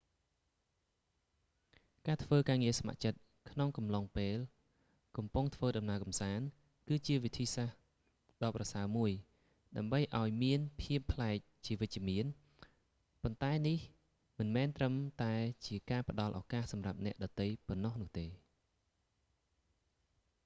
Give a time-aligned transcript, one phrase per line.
[2.07, 3.19] ការធ្វើការងារស្ម័គ្រចិត្ត
[3.51, 4.37] ក្នុងកំឡុងពេល
[5.17, 6.45] កំពុងធ្វើដំណើរកំសាន្ត
[6.87, 9.11] គឺជាវិធីដ៏ប្រសើរមួយ
[9.77, 12.25] ដើម្បីធ្វើឱ្យមានភាពប្លែកជាវិជ្ជមាន
[13.23, 13.77] ប៉ុន្តែនេះ
[14.39, 14.93] មិនមែនត្រឹម
[15.23, 15.35] តែ
[15.67, 18.25] ជាការផ្តល់ឱ្យសម្រាប់អ្នកដទៃប៉ុណ្ណោះនោះទេ